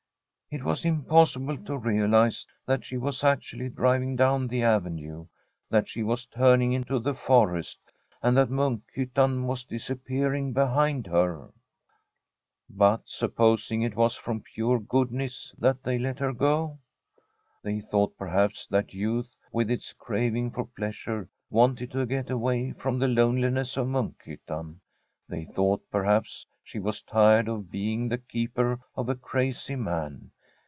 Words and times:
It 0.53 0.65
was 0.65 0.83
impossible 0.83 1.57
to 1.59 1.77
realize 1.77 2.45
that 2.65 2.83
she 2.83 2.97
was 2.97 3.23
actually 3.23 3.69
driving 3.69 4.17
down 4.17 4.47
the 4.47 4.63
avenue, 4.63 5.27
that 5.69 5.87
she 5.87 6.03
was 6.03 6.25
turning 6.25 6.73
into 6.73 6.99
the 6.99 7.13
forest, 7.13 7.79
and 8.21 8.35
that 8.35 8.49
Munkhyttan 8.49 9.45
was 9.45 9.63
disappearing 9.63 10.51
behind 10.51 11.07
her. 11.07 11.53
But 12.69 13.03
supposing 13.05 13.81
it 13.81 13.95
was 13.95 14.17
from 14.17 14.41
pure 14.41 14.77
goodness 14.77 15.55
that 15.57 15.83
they 15.83 15.97
let 15.97 16.19
her 16.19 16.33
go? 16.33 16.79
They 17.63 17.79
thought, 17.79 18.17
perhaps, 18.17 18.67
that 18.67 18.93
youth, 18.93 19.37
with 19.53 19.71
its 19.71 19.93
craving 19.93 20.51
for 20.51 20.65
pleasure, 20.65 21.29
wanted 21.49 21.91
to 21.91 22.05
get 22.05 22.29
away 22.29 22.73
from 22.73 22.99
the 22.99 23.07
loneliness 23.07 23.77
of 23.77 23.87
Munkhjrttan. 23.87 24.81
Thev 25.29 25.47
thought, 25.53 25.85
perhaps, 25.89 26.45
she 26.61 26.77
was 26.77 27.01
tired 27.01 27.47
of 27.47 27.71
being 27.71 28.09
the 28.09 28.17
keeper 28.17 28.81
of 28.97 29.07
a 29.07 29.15
crazy 29.15 29.77
man. 29.77 30.29